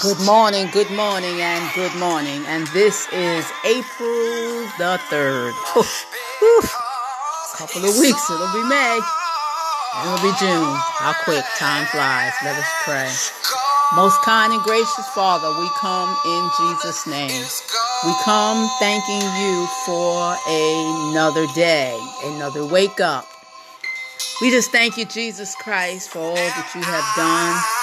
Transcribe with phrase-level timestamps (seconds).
[0.00, 2.44] Good morning, good morning, and good morning.
[2.46, 5.50] And this is April the 3rd.
[6.54, 9.00] A Couple of weeks, it'll be May.
[10.04, 10.76] It'll be June.
[11.02, 12.32] How quick time flies.
[12.44, 13.10] Let us pray.
[13.96, 17.44] Most kind and gracious Father, we come in Jesus' name.
[18.06, 23.26] We come thanking you for another day, another wake up.
[24.40, 27.77] We just thank you, Jesus Christ, for all that you have done.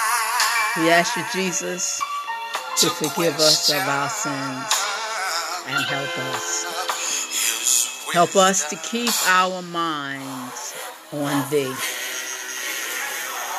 [0.78, 2.02] We ask you, Jesus,
[2.80, 4.68] to forgive us of our sins
[5.72, 8.12] and help us.
[8.12, 10.76] Help us to keep our minds
[11.14, 11.74] on thee.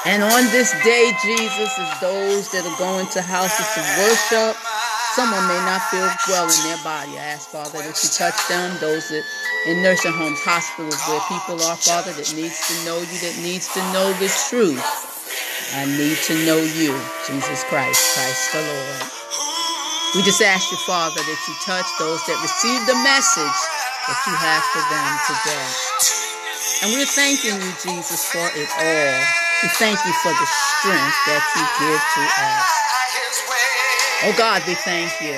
[0.05, 4.55] And on this day, Jesus, is those that are going to houses of worship.
[5.17, 7.17] Someone may not feel well in their body.
[7.17, 8.77] I ask, Father, that you touch them.
[8.78, 9.25] Those that
[9.64, 13.72] in nursing homes, hospitals, where people are, Father, that needs to know you, that needs
[13.72, 15.16] to know the truth.
[15.75, 16.94] I need to know you,
[17.27, 19.03] Jesus Christ, Christ the Lord.
[20.15, 23.59] We just ask you, Father, that you touch those that receive the message
[24.06, 25.71] that you have for them today.
[26.87, 29.19] And we're thanking you, Jesus, for it all.
[29.65, 32.69] We thank you for the strength that you give to us.
[34.31, 35.37] Oh God, we thank you.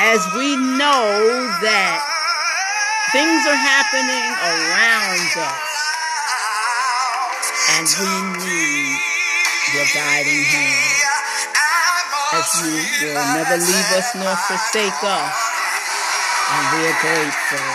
[0.00, 1.12] As we know
[1.60, 1.98] that
[3.12, 5.71] things are happening around us,
[7.78, 8.12] and we
[8.42, 8.98] need
[9.74, 11.12] your guiding hand.
[12.32, 15.36] As you will never leave us nor forsake us,
[16.50, 17.70] and we're grateful.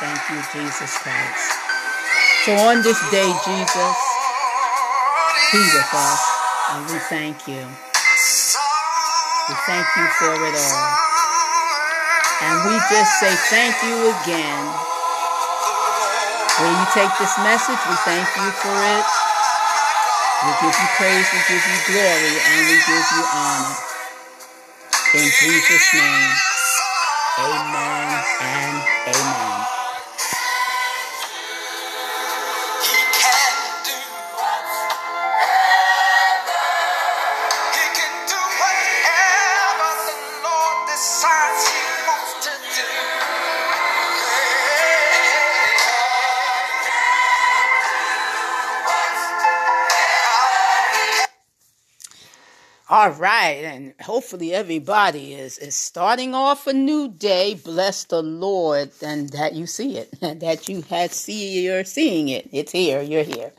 [0.00, 1.48] Thank you, Jesus Christ.
[2.44, 3.96] So on this day, Jesus,
[5.52, 6.22] be with us,
[6.72, 7.64] and we thank you.
[9.48, 10.88] We thank you for it all.
[12.42, 14.93] And we just say thank you again.
[16.60, 19.06] When you take this message, we thank you for it.
[20.46, 23.74] We give you praise, we give you glory, and we give you honor.
[25.14, 26.30] In Jesus' name,
[27.38, 29.83] amen and amen.
[52.94, 57.54] All right, and hopefully everybody is is starting off a new day.
[57.54, 62.28] Bless the Lord, and that you see it, and that you had see you're seeing
[62.28, 62.48] it.
[62.52, 63.02] It's here.
[63.02, 63.50] You're here.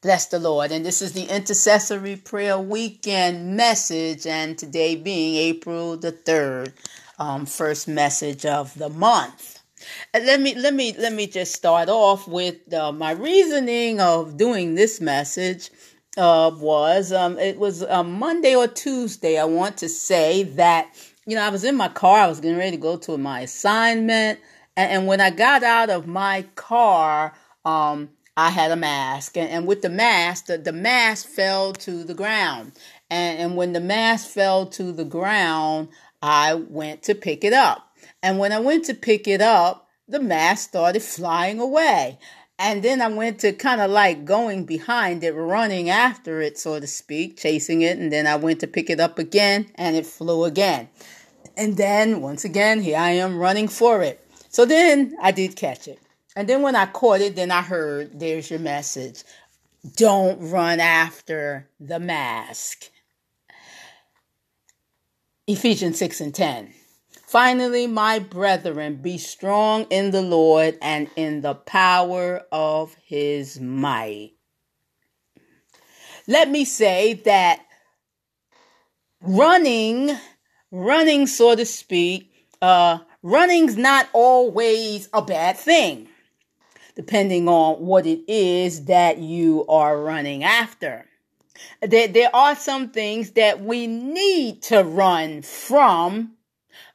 [0.00, 0.70] Bless the Lord.
[0.70, 6.72] And this is the intercessory prayer weekend message, and today being April the third,
[7.18, 9.58] um, first message of the month.
[10.14, 14.36] And let me let me let me just start off with uh, my reasoning of
[14.36, 15.70] doing this message
[16.18, 19.38] uh, was um, it was a Monday or Tuesday.
[19.38, 20.92] I want to say that
[21.26, 22.20] you know I was in my car.
[22.20, 24.40] I was getting ready to go to my assignment,
[24.76, 27.34] and, and when I got out of my car,
[27.64, 32.02] um, I had a mask, and, and with the mask, the, the mask fell to
[32.02, 32.72] the ground,
[33.08, 35.88] and and when the mask fell to the ground,
[36.20, 40.20] I went to pick it up, and when I went to pick it up, the
[40.20, 42.18] mask started flying away.
[42.58, 46.80] And then I went to kind of like going behind it, running after it, so
[46.80, 47.98] to speak, chasing it.
[47.98, 50.88] And then I went to pick it up again and it flew again.
[51.56, 54.24] And then once again, here I am running for it.
[54.48, 56.00] So then I did catch it.
[56.34, 59.22] And then when I caught it, then I heard, there's your message.
[59.96, 62.90] Don't run after the mask.
[65.46, 66.74] Ephesians 6 and 10.
[67.28, 74.32] Finally, my brethren, be strong in the Lord and in the power of his might.
[76.26, 77.60] Let me say that
[79.20, 80.16] running,
[80.70, 82.32] running, so to speak,
[82.62, 86.08] uh, running's not always a bad thing.
[86.96, 91.06] depending on what it is that you are running after.
[91.80, 96.32] There, there are some things that we need to run from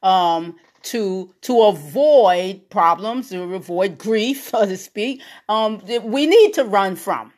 [0.04, 5.22] um, to to avoid problems, to avoid grief, so to speak.
[5.50, 7.34] Um, we need to run from.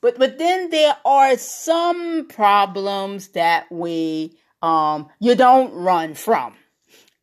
[0.00, 6.54] But but then there are some problems that we um, you don't run from.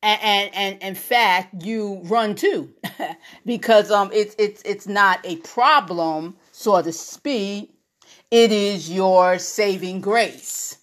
[0.03, 2.71] And, and, and in fact, you run to
[3.45, 7.73] because um, it's it's it's not a problem, so to speak.
[8.29, 10.77] It is your saving grace.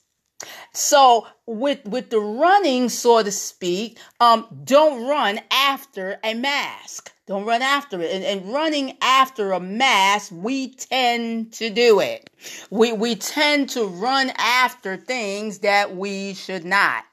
[0.77, 7.13] So with with the running, so to speak, um, don't run after a mask.
[7.27, 8.11] Don't run after it.
[8.11, 12.29] And, and running after a mask, we tend to do it.
[12.71, 17.05] We we tend to run after things that we should not.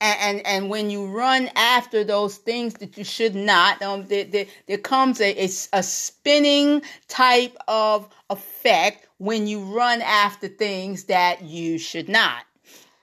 [0.00, 4.24] And, and, and when you run after those things that you should not, um, there,
[4.24, 11.04] there, there comes a, a, a spinning type of effect when you run after things
[11.04, 12.44] that you should not.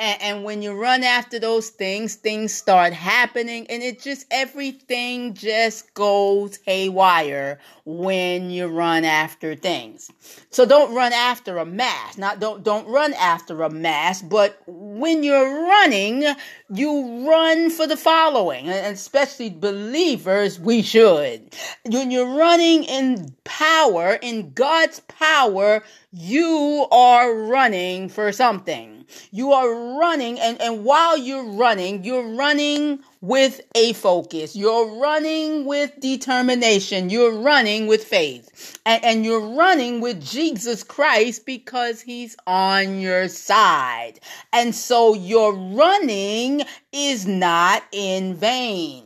[0.01, 5.33] And, and, when you run after those things, things start happening, and it just everything
[5.33, 10.09] just goes haywire when you run after things.
[10.51, 12.17] So don't run after a mass.
[12.17, 16.23] Not don't don't run after a mass, but when you're running,
[16.69, 21.53] you run for the following, and especially believers, we should.
[21.85, 28.98] When you're running in power, in God's power, you are running for something.
[29.31, 34.55] You are running, and, and while you're running, you're running with a focus.
[34.55, 37.09] You're running with determination.
[37.09, 38.79] You're running with faith.
[38.85, 44.19] And, and you're running with Jesus Christ because he's on your side.
[44.53, 49.05] And so your running is not in vain.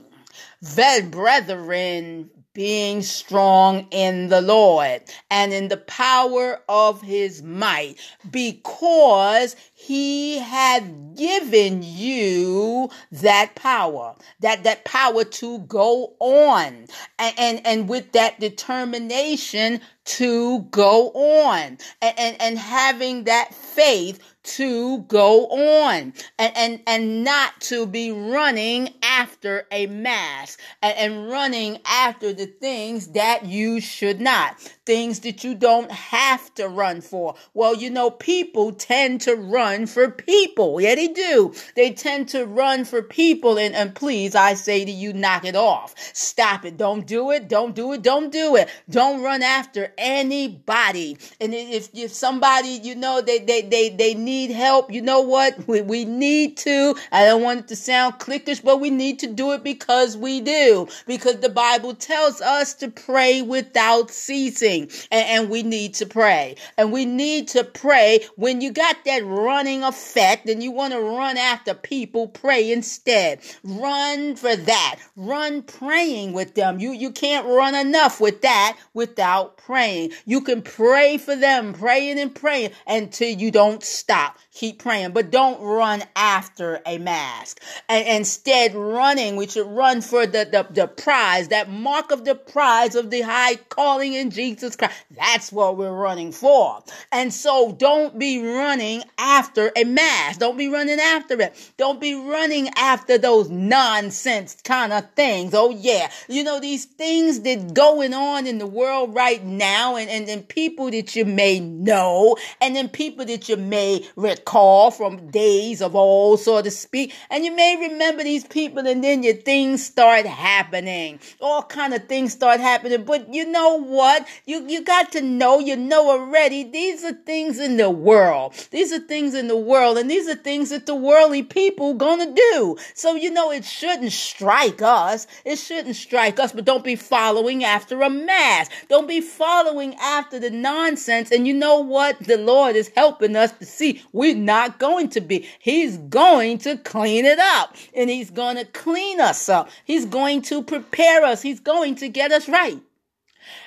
[0.77, 5.01] Well, brethren, being strong in the Lord
[5.31, 7.95] and in the power of his might,
[8.29, 16.85] because he had given you that power, that, that power to go on
[17.19, 24.19] and, and, and with that determination to go on and, and, and having that faith
[24.43, 31.79] to go on and, and, and not to be running after a mask and, running
[31.85, 37.35] after the things that you should not, things that you don't have to run for.
[37.53, 40.81] Well, you know, people tend to run for people.
[40.81, 41.53] Yeah, they do.
[41.75, 43.57] They tend to run for people.
[43.57, 45.93] And, and please, I say to you, knock it off.
[46.13, 46.77] Stop it.
[46.77, 47.47] Don't do it.
[47.47, 48.01] Don't do it.
[48.01, 48.69] Don't do it.
[48.89, 51.17] Don't run after anybody.
[51.39, 55.67] And if, if somebody, you know, they, they, they, they need help, you know what?
[55.67, 56.95] We, we need to.
[57.11, 60.39] I don't want it to sound cliquish, but we need to do it because we
[60.39, 60.87] do.
[61.05, 64.89] Because the Bible tells us to pray without ceasing.
[65.11, 66.55] And, and we need to pray.
[66.77, 70.99] And we need to pray when you got that running effect and you want to
[70.99, 73.39] run after people, pray instead.
[73.63, 74.99] Run for that.
[75.15, 76.79] Run praying with them.
[76.79, 80.11] You, you can't run enough with that without praying.
[80.25, 84.37] You can pray for them, praying and praying until you don't stop.
[84.53, 87.59] Keep praying, but don't run after a mask.
[87.89, 92.35] And instead, running, we should run for the, the, the prize, that mark of the
[92.35, 94.93] prize of the high calling in Jesus Christ.
[95.09, 96.83] That's what we're running for.
[97.11, 100.39] And so don't be running after a mask.
[100.39, 101.73] Don't be running after it.
[101.77, 105.55] Don't be running after those nonsense kind of things.
[105.55, 106.11] Oh, yeah.
[106.27, 110.47] You know, these things that going on in the world right now and, and, and
[110.47, 114.05] people that you may know and then people that you may
[114.43, 117.13] recall from days of old, so to speak.
[117.29, 121.19] And you may remember these people and then your things start happening.
[121.39, 123.05] All kind of things start happening.
[123.05, 124.27] But you know what?
[124.45, 128.53] You, you got to know, you know already, these are things in the world.
[128.71, 132.33] These are things in the world and these are things that the worldly people gonna
[132.33, 132.75] do.
[132.95, 135.25] So, you know, it shouldn't strike us.
[135.45, 138.67] It shouldn't strike us, but don't be following after a mass.
[138.89, 141.31] Don't be following after the nonsense.
[141.31, 142.19] And you know what?
[142.19, 144.01] The Lord is helping us to see
[144.33, 145.47] not going to be.
[145.59, 149.69] He's going to clean it up and he's going to clean us up.
[149.85, 151.41] He's going to prepare us.
[151.41, 152.81] He's going to get us right.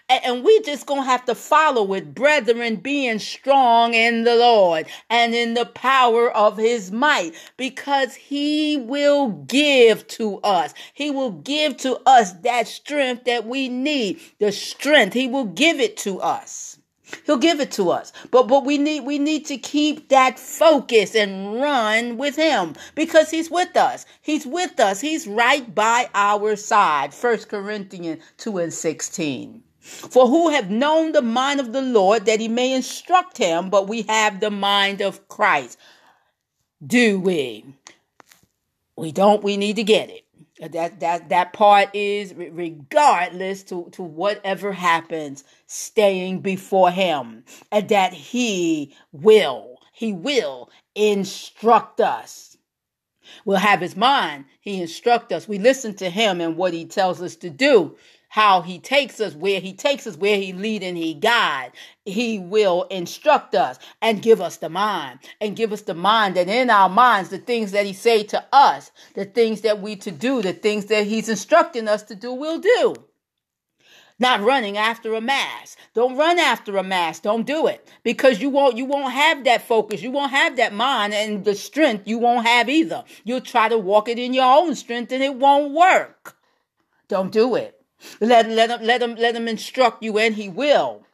[0.09, 5.35] And we just gonna have to follow it, brethren, being strong in the Lord and
[5.35, 10.73] in the power of his might, because he will give to us.
[10.95, 14.21] He will give to us that strength that we need.
[14.39, 16.79] The strength, he will give it to us.
[17.25, 18.13] He'll give it to us.
[18.31, 23.31] But but we need we need to keep that focus and run with him because
[23.31, 24.07] he's with us.
[24.23, 25.01] He's with us.
[25.01, 27.15] He's right by our side.
[27.15, 29.63] First Corinthians 2 and 16.
[29.81, 33.87] For who have known the mind of the Lord that he may instruct him, but
[33.87, 35.79] we have the mind of Christ.
[36.85, 37.65] Do we?
[38.97, 40.26] We don't, we need to get it.
[40.61, 47.45] That that that part is regardless to, to whatever happens, staying before him.
[47.71, 52.57] And that he will, he will instruct us.
[53.45, 54.47] We'll have his mind.
[54.61, 55.49] He instruct us.
[55.49, 57.97] We listen to him and what he tells us to do
[58.29, 61.73] how he takes us, where he takes us, where he lead and he guide.
[62.05, 66.49] He will instruct us and give us the mind and give us the mind that
[66.49, 70.11] in our minds, the things that he say to us, the things that we to
[70.11, 72.95] do, the things that he's instructing us to do, we'll do.
[74.19, 75.77] Not running after a mass.
[75.93, 77.21] Don't run after a mass.
[77.21, 78.77] Don't do it because you won't.
[78.77, 80.01] You won't have that focus.
[80.01, 82.09] You won't have that mind and the strength.
[82.09, 83.05] You won't have either.
[83.25, 86.37] You'll try to walk it in your own strength and it won't work.
[87.09, 87.76] Don't do it.
[88.21, 91.07] Let, let, him, let, him, let him instruct you, and he will.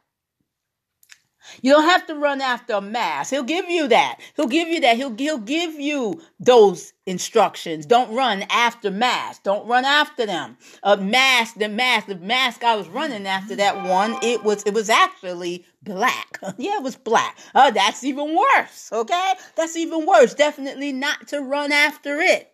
[1.61, 3.29] You don't have to run after a mass.
[3.29, 4.19] He'll give you that.
[4.35, 4.95] He'll give you that.
[4.95, 7.85] He'll, he'll give you those instructions.
[7.85, 9.39] Don't run after mass.
[9.39, 10.57] Don't run after them.
[10.83, 14.73] A mass, the mass, the mask I was running after that one, it was it
[14.73, 16.39] was actually black.
[16.57, 17.37] yeah, it was black.
[17.53, 18.89] Oh, that's even worse.
[18.91, 19.33] Okay?
[19.55, 20.33] That's even worse.
[20.33, 22.51] Definitely not to run after it.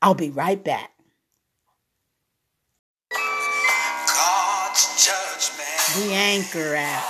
[0.00, 0.91] I'll be right back.
[5.94, 7.04] The Anchor app.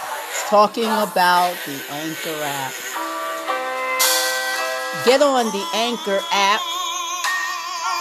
[0.49, 2.75] Talking about the Anchor app.
[5.07, 6.61] Get on the Anchor app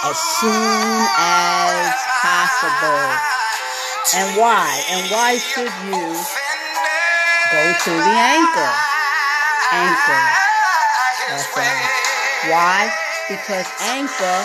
[0.06, 3.06] as soon as possible.
[4.18, 4.82] And why?
[4.90, 6.02] And why should you
[7.52, 8.74] go to the Anchor?
[9.72, 10.24] Anchor.
[11.30, 12.50] FM.
[12.50, 12.92] Why?
[13.30, 14.40] Because Anchor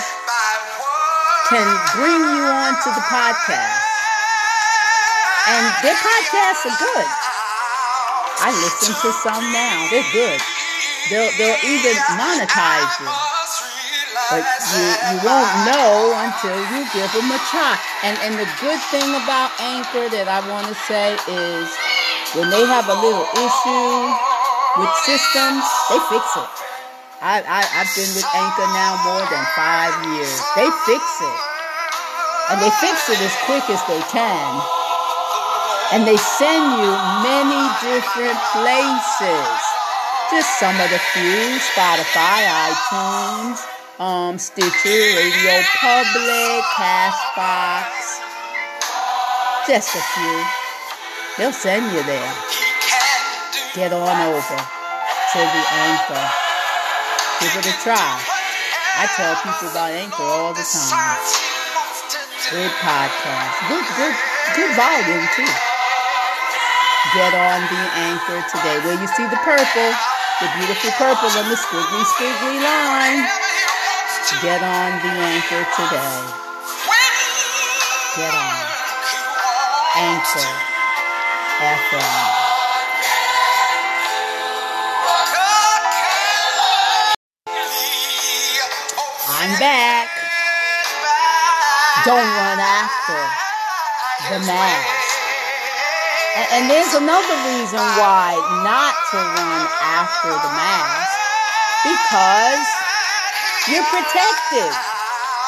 [1.49, 1.67] can
[1.97, 3.86] bring you on to the podcast.
[5.47, 7.09] And their podcasts are good.
[8.43, 9.87] I listen to some now.
[9.95, 10.41] They're good.
[11.09, 13.07] They'll, they'll even monetize you.
[14.27, 17.79] But you, you won't know until you give them a try.
[18.03, 21.71] And, and the good thing about Anchor that I want to say is
[22.35, 23.95] when they have a little issue
[24.83, 25.63] with systems,
[25.95, 26.51] they fix it.
[27.23, 30.37] I, I, I've been with Anchor now more than five years.
[30.59, 31.41] They fix it.
[32.51, 34.51] And they fix it as quick as they can.
[35.93, 36.91] And they send you
[37.23, 39.49] many different places.
[40.35, 43.63] Just some of the few Spotify, iTunes,
[44.01, 44.67] um, Stitcher,
[45.15, 48.19] Radio Public, Castbox.
[49.69, 50.39] Just a few.
[51.39, 52.35] They'll send you there.
[53.75, 56.27] Get on over to the Anchor.
[57.39, 58.19] Give it a try.
[58.99, 61.23] I tell people about Anchor all the time.
[62.51, 63.69] Good podcast.
[63.69, 64.15] Good, good,
[64.57, 65.76] good volume too
[67.17, 67.83] get on the
[68.13, 68.77] anchor today.
[68.85, 69.93] Where you see the purple,
[70.45, 73.25] the beautiful purple and the squiggly, squiggly line.
[74.43, 76.21] Get on the anchor today.
[78.21, 78.67] Get on.
[79.97, 80.51] Anchor
[81.57, 82.37] FM.
[89.29, 90.09] I'm back.
[92.05, 93.21] Don't run after
[94.29, 95.06] the man.
[96.37, 101.17] And, and there's another reason why not to run after the mask
[101.81, 102.67] because
[103.73, 104.69] you're protected.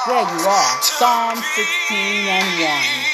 [0.09, 0.73] There you are.
[0.81, 3.09] Psalm 16 and 1.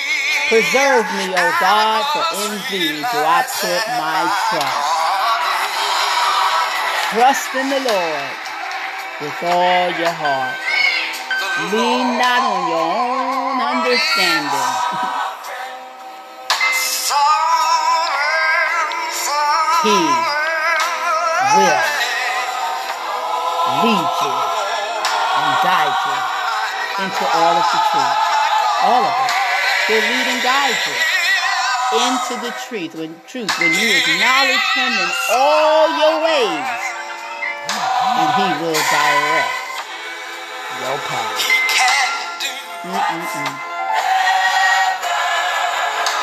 [0.54, 4.22] Preserve me, O God, for in thee do I put my
[4.54, 4.94] trust.
[7.10, 8.38] Trust in the Lord
[9.18, 10.62] with all your heart.
[11.74, 15.18] Lean not on your own understanding.
[19.84, 21.82] He will
[23.84, 26.16] lead you and guide you
[27.04, 28.16] into all of the truth.
[28.80, 29.32] All of it.
[29.84, 30.96] He'll lead and guide you
[32.00, 32.96] into the truth.
[32.96, 36.80] When truth, when you acknowledge him in all your ways,
[37.68, 39.52] and he will direct
[40.80, 41.44] your path.
[42.88, 43.52] Mm-mm-mm.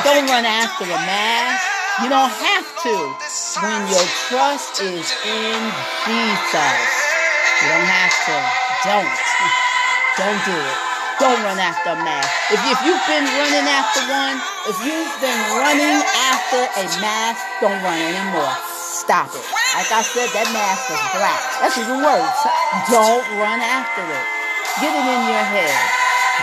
[0.01, 1.71] Don't run after a mask.
[2.01, 5.59] You don't have to when your trust is in
[6.07, 6.81] Jesus.
[7.59, 8.37] You don't have to.
[8.87, 9.07] Don't.
[10.19, 10.77] Don't do it.
[11.23, 12.27] Don't run after a mask.
[12.51, 14.35] If, if you've been running after one,
[14.67, 18.51] if you've been running after a mask, don't run anymore.
[18.75, 19.45] Stop it.
[19.71, 21.39] Like I said, that mask is black.
[21.63, 22.39] That's even worse.
[22.91, 24.25] Don't run after it.
[24.83, 25.77] Get it in your head.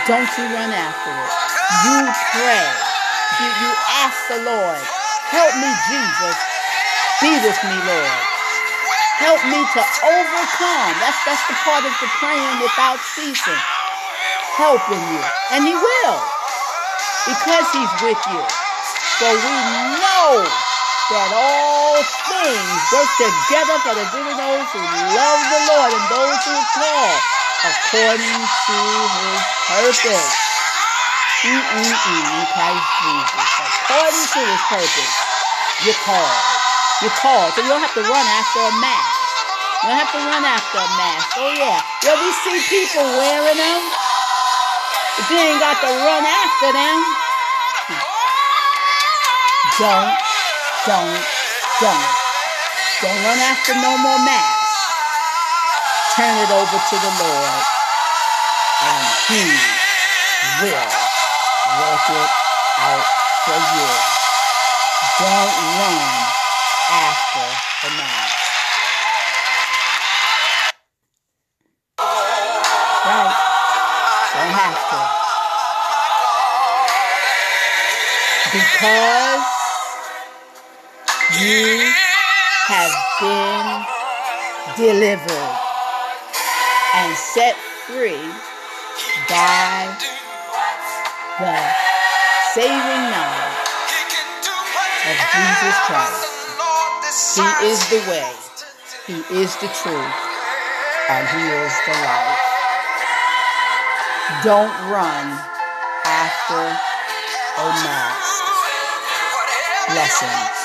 [0.09, 1.31] Don't you run after it.
[1.85, 1.97] You
[2.33, 2.89] pray
[3.39, 3.71] you, you
[4.03, 4.83] ask the Lord,
[5.31, 6.37] help me, Jesus.
[7.19, 8.19] Be with me, Lord.
[9.19, 10.93] Help me to overcome.
[11.03, 13.59] That's that's the part of the praying without ceasing.
[14.55, 15.23] Helping you.
[15.51, 16.19] And he will.
[17.27, 18.43] Because he's with you.
[19.19, 19.55] So we
[19.99, 20.47] know
[21.11, 21.99] that all
[22.31, 24.79] things work together for the good of those who
[25.11, 27.19] love the Lord and those who called
[27.67, 28.77] according to
[29.11, 30.35] his purpose.
[31.43, 33.51] Mm-mm-mm, Christ Jesus.
[33.83, 35.15] According to his purpose,
[35.83, 36.58] you're called.
[36.99, 37.55] You're called.
[37.55, 39.19] So you don't have to run after a mask.
[39.79, 41.31] You don't have to run after a mask.
[41.39, 41.79] Oh yeah.
[42.03, 43.81] Yeah, we see people wearing them.
[45.15, 46.97] But you ain't got to run after them.
[49.79, 50.11] Don't,
[50.83, 51.23] don't,
[51.79, 52.07] don't.
[52.99, 54.75] Don't run after no more masks.
[56.19, 57.63] Turn it over to the Lord.
[58.83, 59.43] And He
[60.67, 60.91] will
[61.79, 62.31] work it
[62.83, 63.07] out
[63.47, 63.87] for you.
[65.15, 66.39] Don't run
[66.89, 67.47] after
[67.85, 68.49] the mask.
[73.05, 73.35] Right.
[74.33, 75.09] Don't.
[78.51, 79.45] Because
[81.39, 81.93] you
[82.67, 83.85] have been
[84.77, 85.55] delivered
[86.95, 87.55] and set
[87.85, 88.33] free
[89.29, 89.95] by
[91.39, 91.55] the
[92.53, 93.69] saving knowledge
[95.05, 96.28] of Jesus Christ.
[97.09, 98.31] He is the way,
[99.07, 100.13] He is the truth,
[101.09, 102.39] and He is the life.
[104.43, 105.25] Don't run
[106.05, 106.61] after
[107.57, 108.43] a mask.
[109.89, 110.58] Blessings.